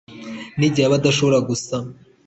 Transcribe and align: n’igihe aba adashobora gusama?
n’igihe 0.57 0.85
aba 0.87 0.95
adashobora 0.99 1.39
gusama? 1.49 1.91